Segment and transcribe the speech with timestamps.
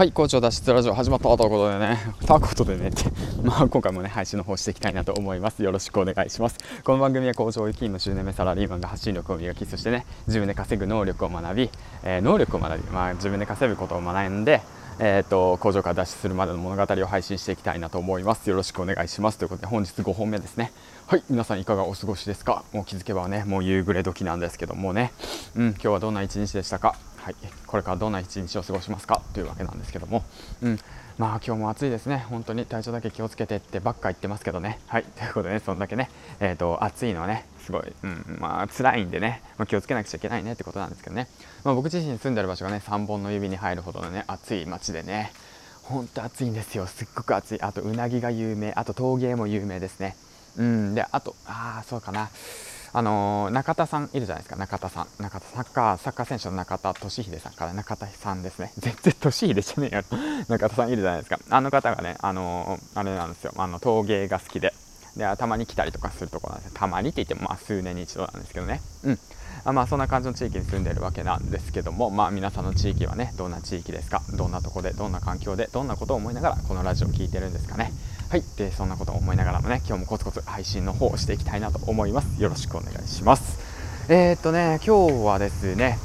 [0.00, 3.04] はい、校長脱出ラジオ始まったということでね、ということでねって、
[3.44, 5.62] まあ今回もね、配信の方していきたいなと思います。
[5.62, 6.56] よろしくお願いします。
[6.84, 11.70] この番組は工場勤務10年目サラリーマンが発信力を磨き、そしてね、自分で稼ぐ能力を学び、
[12.02, 14.62] えー、能力を学び、まあ自分で稼ぐことを学んで、
[15.00, 18.48] えーと、工場から脱出するまでの物語を配信していきたいなと思います。
[18.48, 19.36] よろしくお願いします。
[19.36, 20.72] ということで本日5本目ですね。
[21.08, 22.64] はい、皆さんいかがお過ごしですか？
[22.72, 25.12] もう気づけばね、もう夕暮れ時なんですけどもね、
[25.56, 26.94] うん、今日はどんな一日でしたか？
[27.22, 29.20] はい、これからどんな一日を過ごしますか？
[29.34, 30.24] というわけなんですけども、
[30.62, 30.78] うん、
[31.18, 32.64] まあ今日も暑いですね、本当に。
[32.64, 40.52] 体調だけ気をつけてってばっか言ってますけどね、はい、 ということでね、そんだけね、えーと、暑いのはね、すごい、うん、まあ辛いんでね、まあ、気をつけなくちゃいけないね。
[40.52, 41.28] ってことなんですけどね、
[41.62, 45.32] まあ、僕自身住んでる場所がね、3本の指に入るほどのね、暑い街でね、
[45.82, 50.16] 本当暑いんですよ、すっごく暑い、あとうなぎが有名、あと陶芸も有名ですね、
[50.56, 52.30] うん、で、あと、ああ、そうかな。
[52.92, 57.72] あのー、中田さんいるじゃないですか、中田さん、中田サッカーサッカー選手の中田俊秀さんから。
[57.72, 60.02] 中田さんですね、全然俊秀じゃねえよ、
[60.48, 64.74] 中田さんいるじゃないですか、あの方がね、あのー、あれなんですよ、あの陶芸が好きで、
[65.16, 69.18] でたまに来たりとかするところなんですよ、たまにって言っても、まあ、数年に一度なんですけどね、うん、
[69.64, 74.22] あまあ、そんな感じの地域に住んでるわけなんですけども、まあ、皆さんの地域はねどんな地域ですか？
[74.32, 77.92] どんなとこでどんな環境でどんなことを思いながらこのラジオを聴いてるんですかね？
[78.30, 78.44] はい。
[78.56, 82.40] でそんなことを思いながらもね今日もコツコツ配信の方をしていきたいなと思います。
[82.40, 83.58] よろしくお願いします。
[84.08, 85.98] えー、っとね今日はですね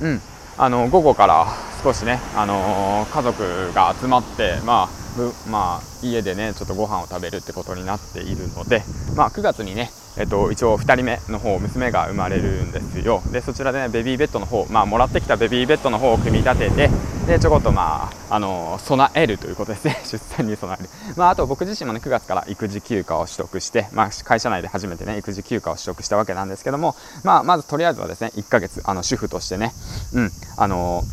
[0.00, 0.20] うん。
[0.58, 1.48] あの午後から
[1.82, 8.82] 少しね、あのー、家族が集まって、まあまあ、家でねちょっとご飯を食べるってことになっているので、
[9.16, 13.22] まあ、9月にねえっと、一応2人目の方娘が生まれるんですよ。
[13.32, 16.90] でそちらで、ね、ベビーベッドの方、まあ、もらってきたベビーベッドの方を組み立てて
[17.26, 29.74] でちょこっと、まあ、あの備えるということですね 出産に備える、まあ、あと僕自身も、ね、9月から育児休暇を取得して、まあ、会社内で初めて、ね、育児休暇を取得したわけなんですけども、まあ、まずとりあえずはですね1ヶ月あの主婦としてね、
[30.14, 31.04] うんあの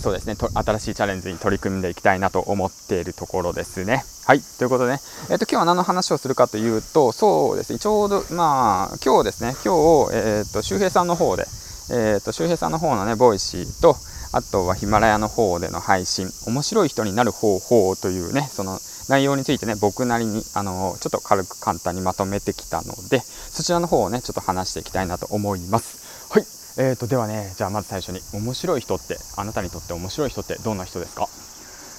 [0.00, 4.04] そうですね新しいチャレンジに取り組んでいきたいなと思っているところですね。
[4.24, 4.40] はい。
[4.40, 11.46] ということでね、えっ、ー、と、今日は何の話をするかというと、そうですね、ちょうど、まあ、今日ですね、今日、えっ、ー、と、周平さんの方で、
[11.92, 13.96] えっ、ー、と、周平さんの方のね、 Voicy と、
[14.32, 26.32] あとはヒマラヤの方での配信、面白い人になる方法というね、その内容についてね、僕なりに、あの、ちょっと軽く簡単にまとめてきたので、そちらの方をね、ちょっと話していきたいなと思います。
[26.32, 26.46] はい。
[26.78, 31.28] えーと、ではね、じゃあまず最初に、面白い人って、あなたにとって面白い人ってどんな人ですか？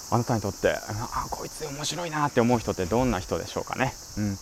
[0.10, 3.96] あなたにとってあこいつ面白いなって思う人ってどんな人でしょうかね？
[4.18, 4.38] うん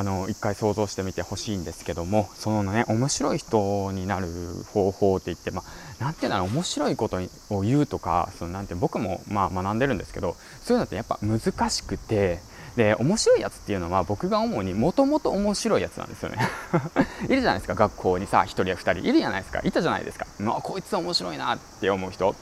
[0.00, 4.28] あの一回想像してみてほしいんですけどもそのね面白い人になる
[4.72, 5.62] 方法って言ってま
[6.00, 7.18] あなんていうんだろう面白いこと
[7.50, 12.38] を言うとかそのなんて僕もまあ学んでるんですけどそういうのってやっぱ難しくて
[12.76, 16.38] で面白いやつっていうのは僕が思うにもともと面白いやつなんですよね。
[17.28, 19.06] いるじゃないですか学校にさ1人や2人。
[19.06, 19.60] いるじゃないですか。
[19.64, 22.34] いたじゃないですか、まあ、こいつ面白いなって思う人。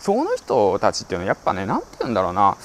[0.00, 2.56] その人たちっていうのはやっぱね何て言うんだろうな。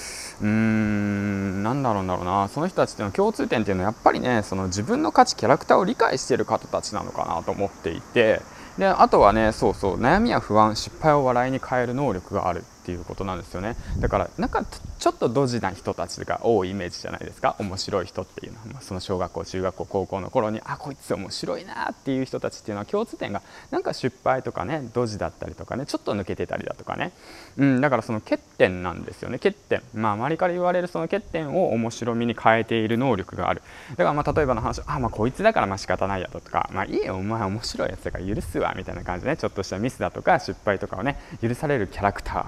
[0.42, 2.48] うーんなんだろうだろうな。
[2.48, 8.42] その人たちっていうのは共通点っていうのはやっぱりねその自分の価値キャラクターを理解してる方たちなのかなと思っていて。
[8.78, 12.64] であとはねそうそう悩みや不安失敗を笑いに変える能力がある。
[12.84, 13.78] っていうことなんですよね。
[14.00, 17.56] だからなんかちょっとドジな人たちが多いイメージじゃないですか。
[17.60, 27.14] 面白い人っていうのは、まあ、その小学校中学校高校の頃にあこいつ面白いなっていう人たちっていうのは共通点がなんか失敗とかねドジだったりとかねちょっと抜けてたりだとかね、
[27.58, 29.40] うん、だからその欠点なんですよね。
[29.40, 29.82] 欠点。
[29.94, 33.62] まあ周りから言われるその欠点を面白みに変えている能力がある。
[33.92, 36.70] だからまあ例えばの話あまあこいつだからまあ仕方ないやとか。
[36.74, 42.46] まあいいよお前面白いやつだから許すわみたいな感じでねちょっとしたミスだとか失敗とかをね許されるキャラクター。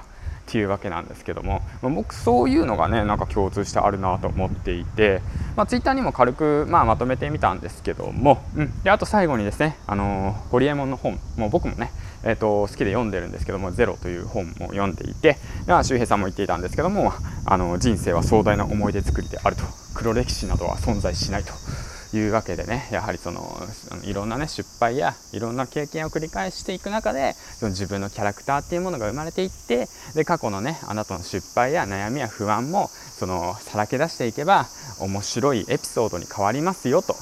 [0.47, 5.21] っていうわけなんですけども、まあ、僕そういうのがねなんか共通してあるなと思っていて、
[5.55, 11.91] まあ、ツイッターにも軽く、まあ、まとめてみたんですけども、うん、であと最後にですね、あのー、ホリエモンの本もう僕もね
[12.27, 17.13] えーと、好きで読んでるんですけども「ゼロという本も読んでいて周平さんも言っていたんですけども
[17.45, 19.61] あの人生は壮大な思い出作りであると。
[19.95, 21.53] 黒歴史などは存在しないと。
[22.17, 23.67] いうわけでねやはりその
[24.03, 34.65] いろんなね失敗やいろんな経験を繰り返していく中でその自分のキャラクターっていうものが生まれていってで過去のねあなたの失敗や悩みや不安もそのさらけ出していけば
[34.99, 37.15] 面白いエピソードに変わりますよと、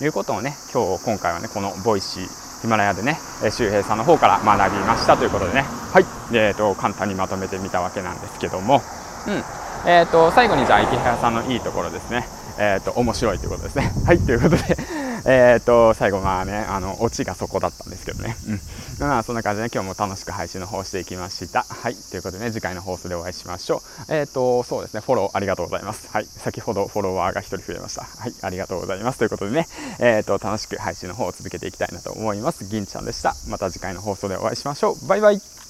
[0.00, 3.18] うん、いうことをね今日今回はねこのボイシーヒマラヤでね
[3.50, 5.62] 周平さんの方から学びましたということでね。
[5.62, 8.82] はい、えーと、簡単にまとめてみたわけなんですけども、
[9.26, 9.42] うん。
[9.86, 12.26] えーと最後にじゃあ池原さんのいいところですね
[12.58, 13.92] えーと、面白いということですね。
[14.06, 14.76] はいということで
[15.28, 18.60] えと最後まあねあのオチがそこだったんですけどね、うん、
[19.00, 21.66] まあそんな感じで、ね、今日も楽しく配信の方していきました。
[21.68, 24.14] はいということでね次回の放送でお会いしましょう。
[24.14, 26.08] えっ、ー、とそうですねフォローありがとうございます。
[26.10, 28.02] はい先ほどフォロワーが1人増えました。
[28.02, 29.68] はいありがとうございますということでね
[29.98, 32.64] えっ、ー、と楽しく配信の方を続けていきたいなと思います。
[32.64, 33.34] 銀ちゃんでした。
[33.48, 35.06] また次回の放送でお会いしましょう。
[35.06, 35.65] バイバイ